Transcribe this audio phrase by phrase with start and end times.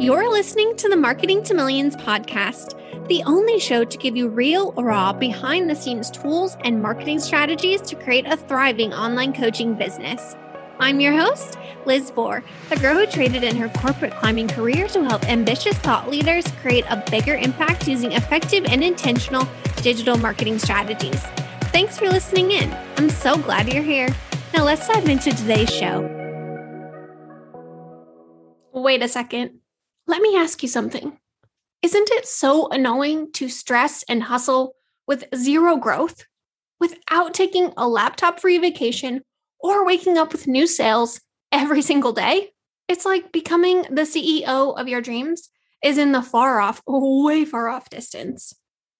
[0.00, 2.74] You're listening to the Marketing to Millions podcast,
[3.08, 7.82] the only show to give you real, raw, behind the scenes tools and marketing strategies
[7.82, 10.36] to create a thriving online coaching business.
[10.78, 15.04] I'm your host, Liz Bohr, the girl who traded in her corporate climbing career to
[15.04, 19.46] help ambitious thought leaders create a bigger impact using effective and intentional
[19.82, 21.20] digital marketing strategies.
[21.74, 22.74] Thanks for listening in.
[22.96, 24.08] I'm so glad you're here.
[24.54, 26.08] Now let's dive into today's show.
[28.72, 29.59] Wait a second.
[30.10, 31.16] Let me ask you something.
[31.82, 34.74] Isn't it so annoying to stress and hustle
[35.06, 36.24] with zero growth
[36.80, 39.22] without taking a laptop free vacation
[39.60, 41.20] or waking up with new sales
[41.52, 42.50] every single day?
[42.88, 45.48] It's like becoming the CEO of your dreams
[45.80, 48.52] is in the far off, way far off distance.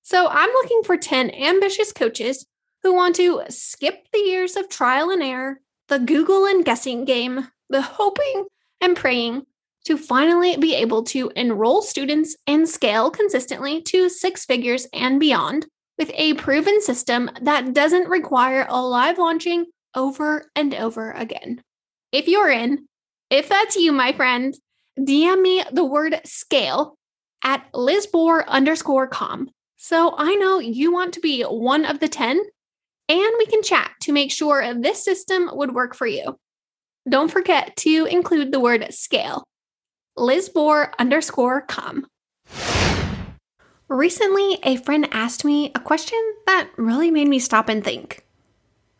[0.04, 2.46] So I'm looking for 10 ambitious coaches
[2.84, 7.48] who want to skip the years of trial and error, the Google and guessing game,
[7.68, 8.46] the hoping
[8.80, 9.44] and praying,
[9.90, 15.66] to finally be able to enroll students and scale consistently to six figures and beyond
[15.98, 21.60] with a proven system that doesn't require a live launching over and over again.
[22.12, 22.86] If you're in,
[23.30, 24.54] if that's you, my friend,
[24.96, 26.96] DM me the word scale
[27.42, 29.50] at lizbohr underscore com.
[29.76, 32.40] So I know you want to be one of the 10
[33.08, 36.38] and we can chat to make sure this system would work for you.
[37.08, 39.48] Don't forget to include the word scale
[40.20, 42.06] lizbohr underscore com.
[43.88, 48.24] Recently, a friend asked me a question that really made me stop and think.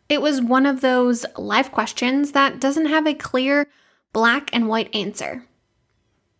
[0.09, 3.67] It was one of those life questions that doesn't have a clear
[4.11, 5.45] black and white answer.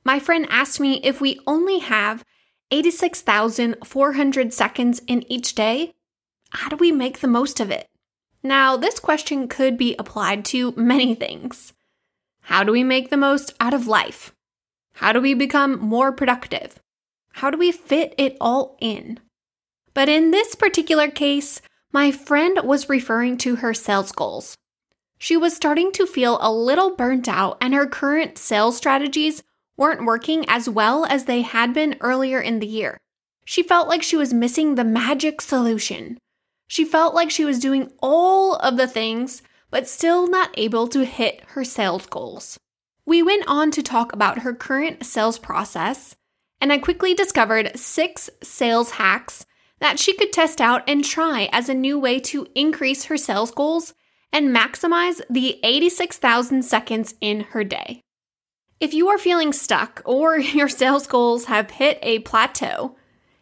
[0.03, 2.25] My friend asked me if we only have
[2.71, 5.93] 86,400 seconds in each day,
[6.49, 7.87] how do we make the most of it?
[8.43, 11.71] Now, this question could be applied to many things.
[12.41, 14.33] How do we make the most out of life?
[14.93, 16.79] How do we become more productive?
[17.33, 19.19] How do we fit it all in?
[19.93, 24.55] But in this particular case, my friend was referring to her sales goals.
[25.17, 29.43] She was starting to feel a little burnt out, and her current sales strategies
[29.77, 32.97] weren't working as well as they had been earlier in the year.
[33.45, 36.17] She felt like she was missing the magic solution.
[36.67, 41.05] She felt like she was doing all of the things, but still not able to
[41.05, 42.57] hit her sales goals.
[43.05, 46.15] We went on to talk about her current sales process,
[46.59, 49.45] and I quickly discovered six sales hacks
[49.79, 53.51] that she could test out and try as a new way to increase her sales
[53.51, 53.93] goals
[54.31, 58.01] and maximize the 86,000 seconds in her day.
[58.79, 62.95] If you are feeling stuck or your sales goals have hit a plateau,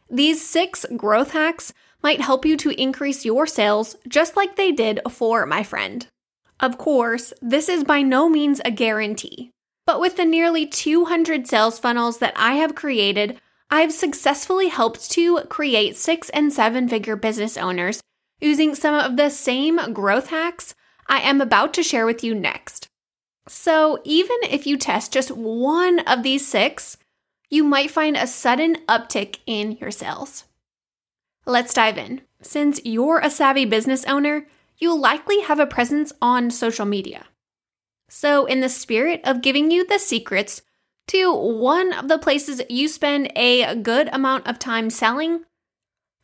[0.10, 5.02] these six growth hacks might help you to increase your sales just like they did
[5.10, 6.08] for my friend.
[6.60, 9.52] Of course, this is by no means a guarantee,
[9.86, 13.40] but with the nearly 200 sales funnels that I have created,
[13.72, 18.02] I've successfully helped to create six and seven figure business owners
[18.42, 20.76] using some of the same growth hacks
[21.08, 22.88] I am about to share with you next.
[23.48, 26.98] So, even if you test just one of these six,
[27.50, 30.44] you might find a sudden uptick in your sales.
[31.46, 32.22] Let's dive in.
[32.42, 34.46] Since you're a savvy business owner,
[34.80, 37.26] you'll likely have a presence on social media.
[38.10, 40.64] So, in the spirit of giving you the secrets
[41.08, 45.44] to one of the places you spend a good amount of time selling,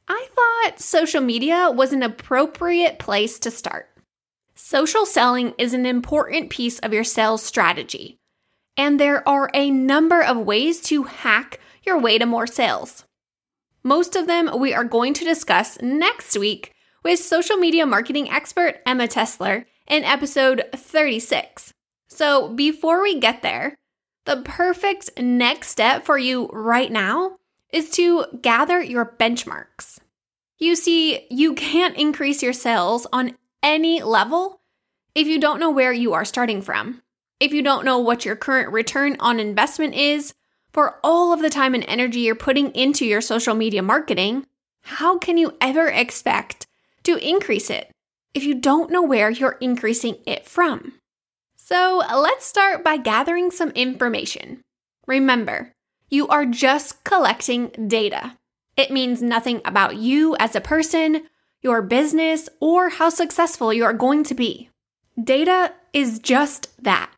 [0.07, 3.89] I thought social media was an appropriate place to start.
[4.55, 8.17] Social selling is an important piece of your sales strategy,
[8.77, 13.03] and there are a number of ways to hack your way to more sales.
[13.83, 16.75] Most of them we are going to discuss next week
[17.05, 21.71] with social media marketing expert Emma Tesler in episode 36.
[22.09, 23.75] So, before we get there,
[24.25, 27.38] the perfect next step for you right now
[27.71, 29.99] is to gather your benchmarks.
[30.57, 34.61] You see, you can't increase your sales on any level
[35.13, 37.03] if you don't know where you are starting from.
[37.39, 40.34] If you don't know what your current return on investment is
[40.73, 44.47] for all of the time and energy you're putting into your social media marketing,
[44.81, 46.66] how can you ever expect
[47.05, 47.91] to increase it
[48.34, 50.93] if you don't know where you're increasing it from.
[51.55, 54.61] So let's start by gathering some information.
[55.07, 55.72] Remember,
[56.09, 58.37] you are just collecting data.
[58.78, 61.23] It means nothing about you as a person,
[61.61, 64.69] your business, or how successful you are going to be.
[65.22, 67.09] Data is just that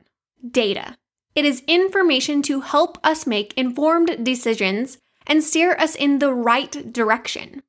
[0.50, 0.95] data.
[1.36, 6.94] It is information to help us make informed decisions and steer us in the right
[6.94, 7.63] direction.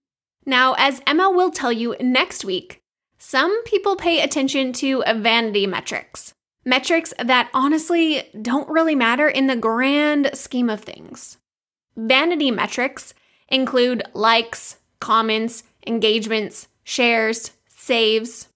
[0.48, 2.80] Now, as Emma will tell you next week,
[3.18, 6.32] some people pay attention to vanity metrics,
[6.64, 11.36] metrics that honestly don't really matter in the grand scheme of things.
[11.98, 13.12] Vanity metrics
[13.50, 18.48] include likes, comments, engagements, shares, saves.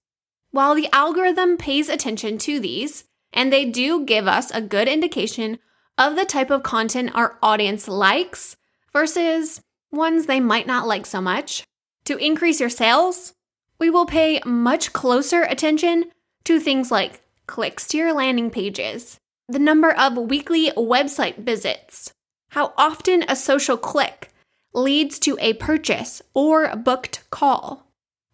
[0.49, 5.59] While the algorithm pays attention to these, and they do give us a good indication
[5.99, 8.55] of the type of content our audience likes
[8.91, 9.61] versus
[9.91, 11.63] ones they might not like so much.
[12.05, 13.33] To increase your sales,
[13.79, 16.05] we will pay much closer attention
[16.43, 22.13] to things like clicks to your landing pages, the number of weekly website visits,
[22.49, 24.31] how often a social click
[24.73, 27.87] leads to a purchase or booked call.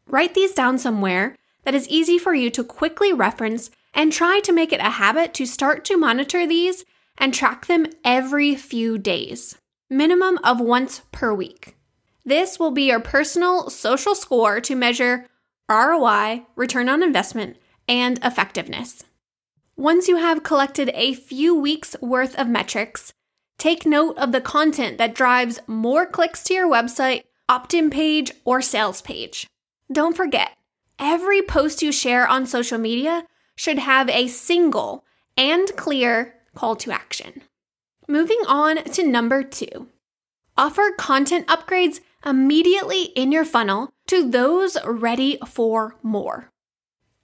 [0.07, 4.53] Write these down somewhere that is easy for you to quickly reference and try to
[4.53, 6.85] make it a habit to start to monitor these
[7.17, 9.57] and track them every few days,
[9.89, 11.75] minimum of once per week.
[12.29, 15.25] This will be your personal social score to measure
[15.67, 19.03] ROI, return on investment, and effectiveness.
[19.75, 23.13] Once you have collected a few weeks worth of metrics,
[23.57, 28.31] take note of the content that drives more clicks to your website, opt in page,
[28.45, 29.47] or sales page.
[29.91, 30.51] Don't forget,
[30.99, 33.25] every post you share on social media
[33.55, 35.03] should have a single
[35.35, 37.41] and clear call to action.
[38.07, 39.87] Moving on to number two
[40.59, 46.51] offer content upgrades immediately in your funnel to those ready for more.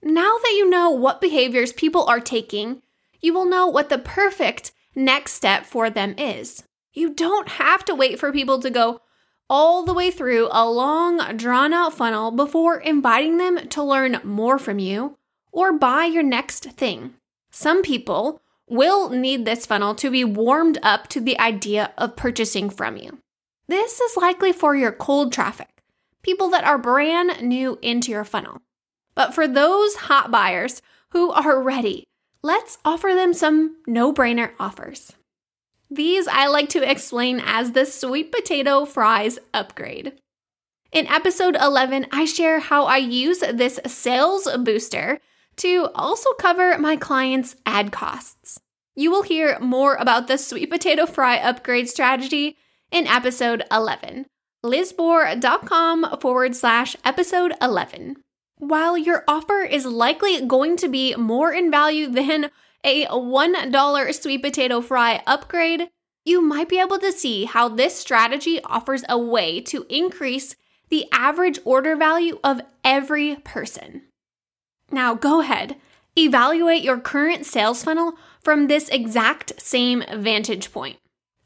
[0.02, 2.82] Now that you know what behaviors people are taking,
[3.20, 6.62] you will know what the perfect next step for them is.
[6.92, 9.00] You don't have to wait for people to go
[9.48, 14.58] all the way through a long, drawn out funnel before inviting them to learn more
[14.58, 15.18] from you
[15.52, 17.14] or buy your next thing.
[17.50, 22.68] Some people will need this funnel to be warmed up to the idea of purchasing
[22.70, 23.18] from you.
[23.68, 25.82] This is likely for your cold traffic,
[26.22, 28.62] people that are brand new into your funnel.
[29.16, 32.04] But for those hot buyers who are ready,
[32.42, 35.12] let's offer them some no brainer offers.
[35.90, 40.12] These I like to explain as the sweet potato fries upgrade.
[40.92, 45.18] In episode 11, I share how I use this sales booster
[45.56, 48.60] to also cover my clients' ad costs.
[48.94, 52.56] You will hear more about the sweet potato fry upgrade strategy
[52.90, 54.26] in episode 11.
[54.64, 58.16] lizbohr.com forward slash episode 11.
[58.58, 62.50] While your offer is likely going to be more in value than
[62.82, 65.88] a $1 sweet potato fry upgrade,
[66.24, 70.56] you might be able to see how this strategy offers a way to increase
[70.88, 74.02] the average order value of every person.
[74.90, 75.76] Now, go ahead,
[76.16, 80.96] evaluate your current sales funnel from this exact same vantage point.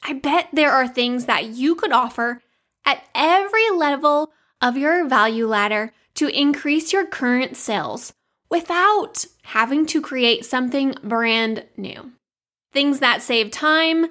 [0.02, 2.42] I bet there are things that you could offer
[2.84, 8.12] at every level of your value ladder to increase your current sales
[8.50, 12.12] without having to create something brand new.
[12.72, 14.06] Things that save time,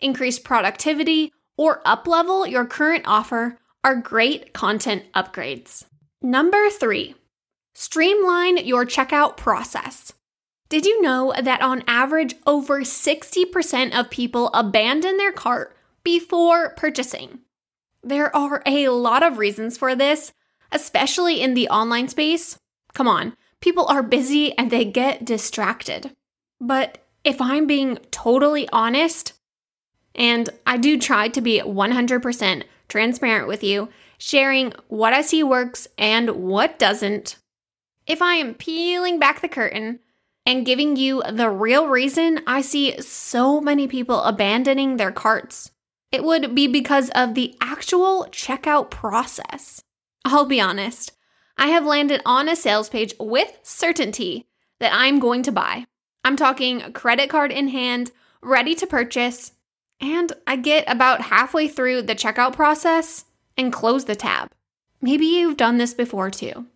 [0.00, 5.84] increase productivity, or uplevel your current offer are great content upgrades.
[6.22, 7.14] Number three,
[7.74, 10.12] streamline your checkout process.
[10.68, 17.40] Did you know that on average, over 60% of people abandon their cart before purchasing?
[18.02, 20.32] There are a lot of reasons for this,
[20.72, 22.58] especially in the online space.
[22.92, 26.12] Come on, people are busy and they get distracted.
[26.60, 29.32] But if I'm being totally honest,
[30.14, 33.88] and I do try to be 100% transparent with you,
[34.18, 37.36] sharing what I see works and what doesn't,
[38.06, 40.00] if I am peeling back the curtain
[40.46, 45.70] and giving you the real reason I see so many people abandoning their carts,
[46.12, 49.82] it would be because of the actual checkout process.
[50.24, 51.12] I'll be honest,
[51.56, 54.46] I have landed on a sales page with certainty
[54.80, 55.86] that I'm going to buy.
[56.24, 58.10] I'm talking credit card in hand,
[58.42, 59.52] ready to purchase,
[60.00, 63.24] and I get about halfway through the checkout process
[63.56, 64.50] and close the tab.
[65.00, 66.66] Maybe you've done this before too.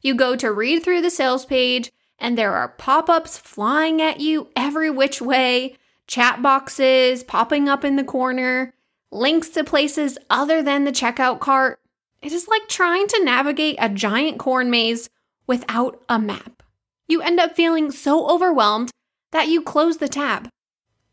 [0.00, 1.90] You go to read through the sales page,
[2.22, 5.76] and there are pop ups flying at you every which way,
[6.06, 8.72] chat boxes popping up in the corner,
[9.10, 11.80] links to places other than the checkout cart.
[12.22, 15.10] It is like trying to navigate a giant corn maze
[15.48, 16.62] without a map.
[17.08, 18.92] You end up feeling so overwhelmed
[19.32, 20.48] that you close the tab.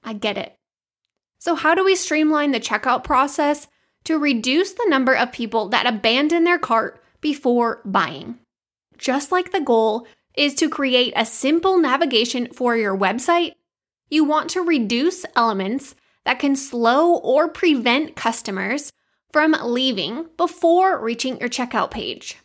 [0.03, 0.55] I get it.
[1.39, 3.67] So, how do we streamline the checkout process
[4.03, 8.37] to reduce the number of people that abandon their cart before buying?
[8.97, 10.05] Just like the goal
[10.39, 13.55] is to create a simple navigation for your website,
[14.09, 18.93] you want to reduce elements that can slow or prevent customers
[19.33, 22.37] from leaving before reaching your checkout page.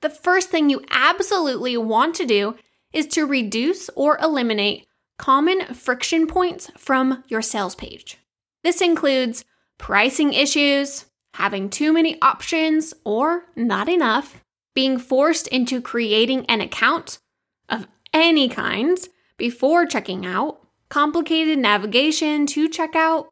[0.00, 2.56] The first thing you absolutely want to do
[2.92, 4.84] is to reduce or eliminate
[5.16, 8.18] common friction points from your sales page.
[8.64, 9.44] This includes
[9.78, 14.42] pricing issues, having too many options or not enough,
[14.74, 17.20] being forced into creating an account
[17.68, 18.98] of any kind
[19.36, 23.26] before checking out, complicated navigation to checkout.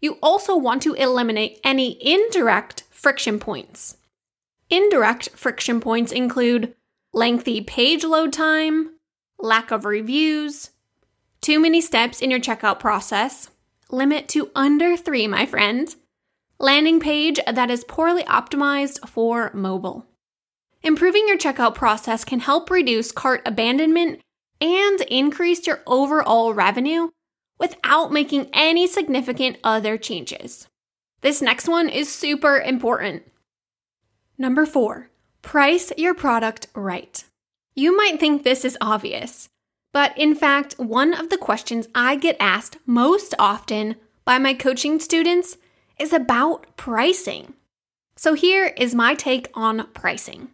[0.00, 3.96] You also want to eliminate any indirect friction points.
[4.70, 6.74] Indirect friction points include
[7.12, 8.96] lengthy page load time,
[9.38, 10.70] lack of reviews,
[11.40, 13.50] too many steps in your checkout process,
[13.90, 15.94] limit to under three, my friend,
[16.58, 20.06] landing page that is poorly optimized for mobile.
[20.82, 24.20] Improving your checkout process can help reduce cart abandonment
[24.60, 27.10] and increase your overall revenue
[27.58, 30.66] without making any significant other changes.
[31.20, 33.24] This next one is super important.
[34.38, 35.10] Number four,
[35.42, 37.22] price your product right.
[37.74, 39.50] You might think this is obvious,
[39.92, 44.98] but in fact, one of the questions I get asked most often by my coaching
[44.98, 45.58] students
[45.98, 47.52] is about pricing.
[48.16, 50.48] So here is my take on pricing.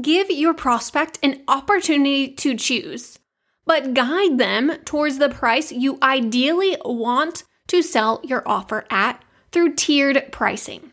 [0.00, 3.18] Give your prospect an opportunity to choose,
[3.64, 9.74] but guide them towards the price you ideally want to sell your offer at through
[9.74, 10.92] tiered pricing.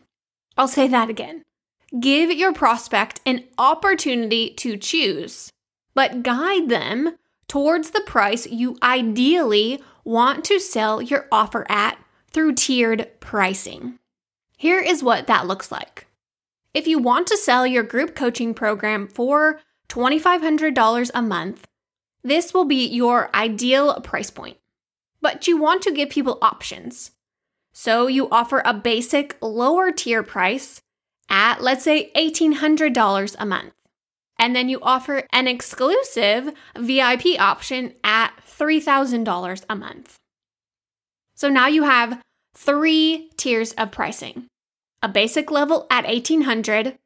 [0.56, 1.42] I'll say that again.
[2.00, 5.52] Give your prospect an opportunity to choose,
[5.94, 7.16] but guide them
[7.48, 11.98] towards the price you ideally want to sell your offer at
[12.32, 13.98] through tiered pricing.
[14.56, 16.05] Here is what that looks like.
[16.76, 21.66] If you want to sell your group coaching program for $2,500 a month,
[22.22, 24.58] this will be your ideal price point.
[25.22, 27.12] But you want to give people options.
[27.72, 30.82] So you offer a basic lower tier price
[31.30, 33.72] at, let's say, $1,800 a month.
[34.38, 40.16] And then you offer an exclusive VIP option at $3,000 a month.
[41.36, 42.20] So now you have
[42.54, 44.48] three tiers of pricing
[45.06, 46.98] a basic level at 1800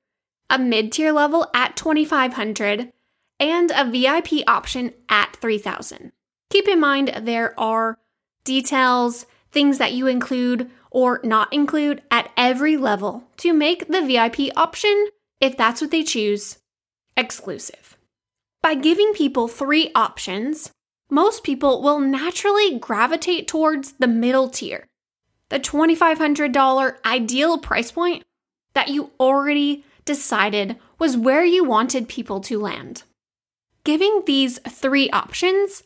[0.49, 2.90] a mid tier level at 2500
[3.38, 6.11] and a VIP option at 3000
[6.49, 7.99] Keep in mind there are
[8.42, 14.50] details, things that you include or not include at every level to make the VIP
[14.57, 16.59] option, if that's what they choose,
[17.19, 17.99] exclusive.
[18.62, 20.73] By giving people three options,
[21.11, 24.87] most people will naturally gravitate towards the middle tier,
[25.50, 28.25] the $2,500 ideal price point
[28.73, 33.02] that you already decided was where you wanted people to land.
[33.85, 35.83] Giving these three options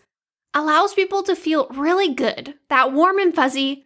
[0.53, 3.85] allows people to feel really good, that warm and fuzzy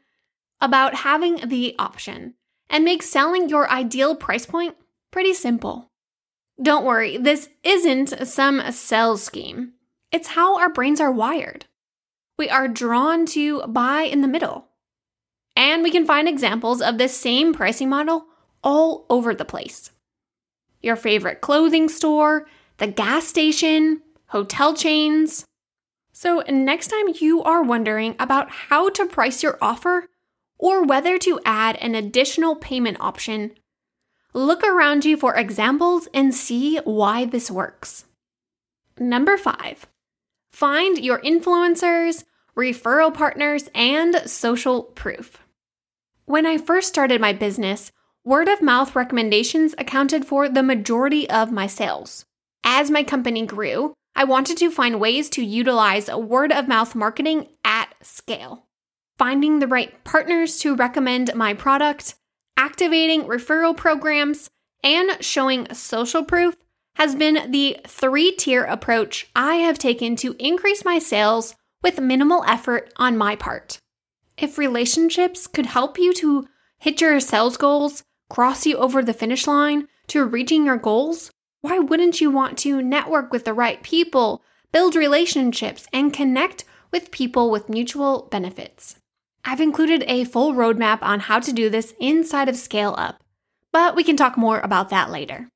[0.61, 2.35] about having the option,
[2.68, 4.76] and makes selling your ideal price point
[5.11, 5.90] pretty simple.
[6.61, 9.75] Don't worry, this isn't some sales scheme.
[10.11, 11.66] It's how our brains are wired.
[12.37, 14.67] We are drawn to buy in the middle.
[15.58, 18.26] And we can find examples of this same pricing model
[18.62, 19.90] all over the place.
[20.82, 22.46] Your favorite clothing store,
[22.76, 25.44] the gas station, hotel chains.
[26.12, 30.06] So, next time you are wondering about how to price your offer
[30.58, 33.50] or whether to add an additional payment option,
[34.32, 38.04] look around you for examples and see why this works.
[38.96, 39.86] Number five,
[40.52, 42.22] find your influencers,
[42.56, 45.40] referral partners, and social proof.
[46.28, 47.90] When I first started my business,
[48.23, 52.26] word of mouth recommendations accounted for the majority of my sales.
[52.62, 57.47] As my company grew, I wanted to find ways to utilize word of mouth marketing
[57.64, 58.66] at scale.
[59.16, 62.14] Finding the right partners to recommend my product,
[62.58, 64.50] activating referral programs,
[64.85, 66.56] and showing social proof
[66.97, 72.44] has been the three tier approach I have taken to increase my sales with minimal
[72.47, 73.80] effort on my part.
[74.38, 76.47] If relationships could help you to
[76.78, 81.80] hit your sales goals, cross you over the finish line to reaching your goals, why
[81.80, 87.50] wouldn't you want to network with the right people, build relationships, and connect with people
[87.50, 89.00] with mutual benefits?
[89.45, 93.25] I've included a full roadmap on how to do this inside of Scale Up,
[93.73, 95.49] but we can talk more about that later.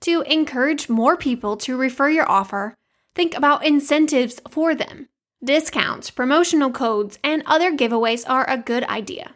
[0.00, 2.74] To encourage more people to refer your offer,
[3.14, 5.09] think about incentives for them.
[5.42, 9.32] Discounts, promotional codes, and other giveaways are a good idea.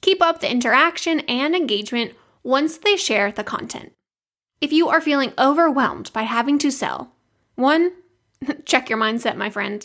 [0.00, 2.12] Keep up the interaction and engagement
[2.44, 3.92] once they share the content.
[4.60, 7.12] If you are feeling overwhelmed by having to sell,
[7.56, 7.92] one,
[8.64, 9.84] check your mindset, my friend.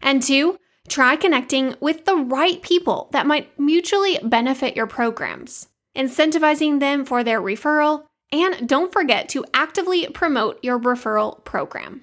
[0.00, 6.80] And two, try connecting with the right people that might mutually benefit your programs, incentivizing
[6.80, 12.02] them for their referral, and don't forget to actively promote your referral program.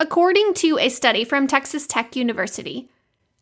[0.00, 2.88] According to a study from Texas Tech University,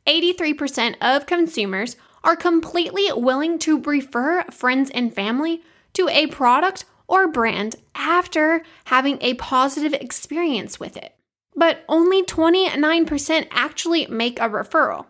[0.06, 5.62] 83% of consumers are completely willing to refer friends and family
[5.94, 11.14] to a product or brand after having a positive experience with it.
[11.54, 15.06] But only 29% actually make a referral.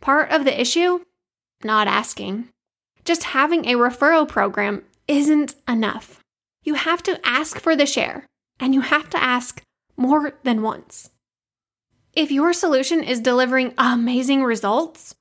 [0.00, 1.00] Part of the issue?
[1.62, 2.48] Not asking.
[3.04, 6.20] Just having a referral program isn't enough.
[6.62, 8.26] You have to ask for the share,
[8.58, 9.62] and you have to ask
[10.00, 11.10] more than once.
[12.14, 15.14] If your solution is delivering amazing results,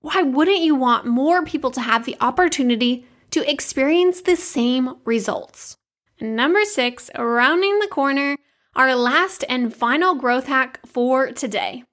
[0.00, 5.76] why wouldn't you want more people to have the opportunity to experience the same results?
[6.20, 8.36] Number six, rounding the corner,
[8.74, 11.84] our last and final growth hack for today.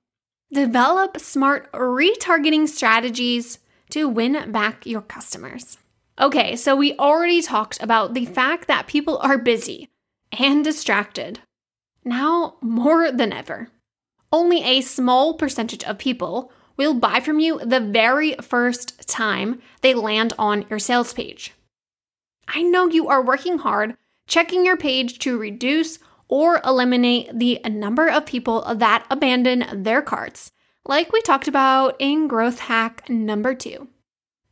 [0.51, 3.59] Develop smart retargeting strategies
[3.91, 5.77] to win back your customers.
[6.19, 9.89] Okay, so we already talked about the fact that people are busy
[10.37, 11.39] and distracted.
[12.09, 13.69] Now more than ever.
[14.31, 19.93] Only a small percentage of people will buy from you the very first time they
[19.93, 21.53] land on your sales page.
[22.47, 23.95] I know you are working hard
[24.27, 30.51] checking your page to reduce or eliminate the number of people that abandon their carts,
[30.85, 33.87] like we talked about in growth hack number two.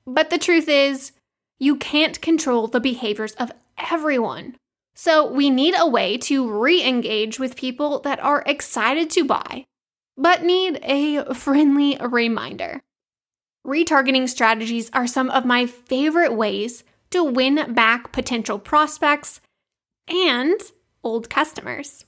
[0.06, 1.12] But the truth is,
[1.60, 3.52] you can't control the behaviors of
[3.92, 4.58] everyone.
[5.00, 9.66] So we need a way to re engage with people that are excited to buy,
[10.18, 12.82] but need a friendly reminder.
[13.66, 19.40] Retargeting strategies are some of my favorite ways to win back potential prospects
[20.08, 20.60] and
[21.04, 22.06] old customers.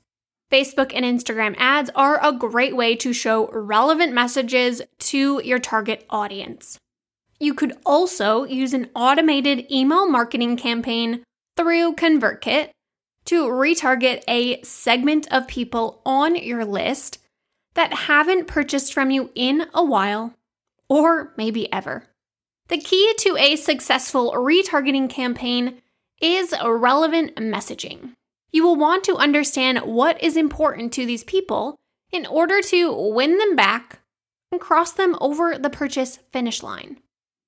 [0.51, 6.07] Facebook and Instagram ads are a great way to show relevant messages to your target
[6.09, 6.79] audience.
[7.39, 11.23] You could also use an automated email marketing campaign
[11.55, 12.71] through ConvertKit
[13.25, 17.19] to retarget a segment of people on your list
[17.75, 20.33] that haven't purchased from you in a while
[20.87, 22.05] or maybe ever.
[22.67, 25.81] The key to a successful retargeting campaign
[26.21, 28.13] is relevant messaging.
[28.51, 31.79] You will want to understand what is important to these people
[32.11, 33.99] in order to win them back
[34.51, 36.99] and cross them over the purchase finish line.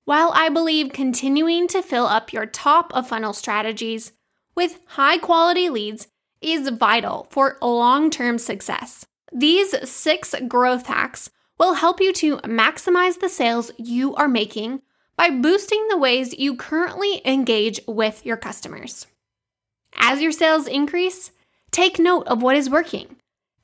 [0.06, 4.12] While I believe continuing to fill up your top of funnel strategies
[4.56, 6.08] with high quality leads
[6.42, 9.06] is vital for long term success.
[9.32, 14.82] These six growth hacks will help you to maximize the sales you are making
[15.16, 19.08] by boosting the ways you currently engage with your customers.
[19.96, 21.32] As your sales increase,
[21.70, 23.18] take note of what is working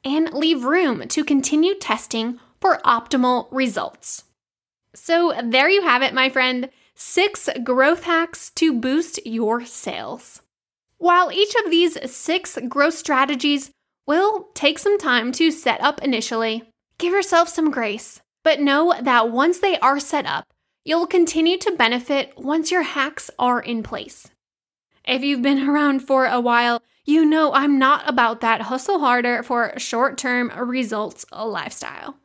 [0.04, 4.24] and leave room to continue testing for optimal results.
[4.94, 10.42] So, there you have it, my friend six growth hacks to boost your sales.
[10.98, 13.72] While each of these six growth strategies
[14.08, 16.64] will take some time to set up initially,
[16.98, 18.22] give yourself some grace.
[18.44, 20.54] But know that once they are set up,
[20.86, 24.30] you'll continue to benefit once your hacks are in place.
[25.06, 29.44] If you've been around for a while, you know I'm not about that hustle harder
[29.44, 32.18] for short term results lifestyle.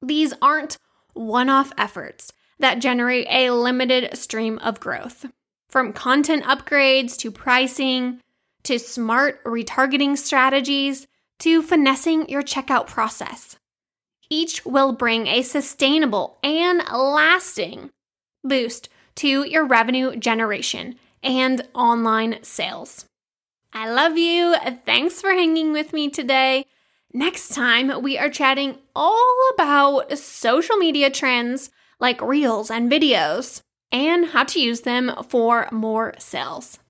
[0.00, 0.78] These aren't
[1.12, 5.26] one off efforts that generate a limited stream of growth.
[5.74, 8.20] From content upgrades to pricing
[8.62, 11.08] to smart retargeting strategies
[11.40, 13.56] to finessing your checkout process.
[14.30, 17.90] Each will bring a sustainable and lasting
[18.44, 23.06] boost to your revenue generation and online sales.
[23.72, 24.54] I love you.
[24.86, 26.66] Thanks for hanging with me today.
[27.12, 33.63] Next time, we are chatting all about social media trends like reels and videos
[33.94, 36.80] and how to use them for more sales.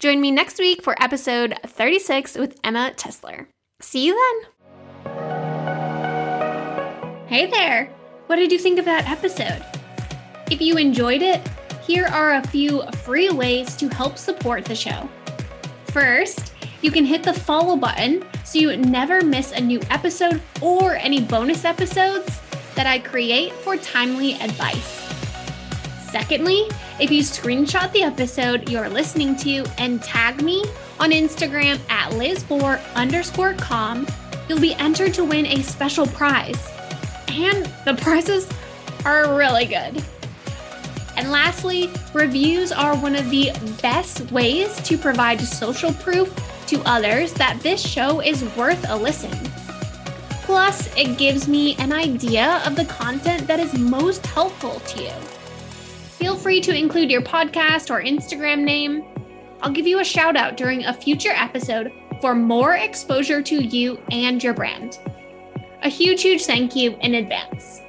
[0.00, 3.46] Join me next week for episode 36 with Emma Tessler.
[3.80, 4.50] See you then.
[7.28, 7.92] Hey there.
[8.26, 9.62] What did you think of that episode?
[10.50, 11.46] If you enjoyed it,
[11.86, 15.08] here are a few free ways to help support the show.
[15.88, 20.94] First, you can hit the follow button so you never miss a new episode or
[20.96, 22.40] any bonus episodes
[22.74, 25.05] that I create for timely advice.
[26.10, 26.68] Secondly,
[27.00, 30.64] if you screenshot the episode you're listening to and tag me
[30.98, 34.06] on Instagram at lizbohr underscore com,
[34.48, 36.70] you'll be entered to win a special prize.
[37.28, 38.48] And the prizes
[39.04, 40.02] are really good.
[41.16, 43.50] And lastly, reviews are one of the
[43.82, 46.32] best ways to provide social proof
[46.66, 49.32] to others that this show is worth a listen.
[50.42, 55.12] Plus, it gives me an idea of the content that is most helpful to you.
[56.16, 59.04] Feel free to include your podcast or Instagram name.
[59.60, 63.98] I'll give you a shout out during a future episode for more exposure to you
[64.10, 64.98] and your brand.
[65.82, 67.82] A huge, huge thank you in advance.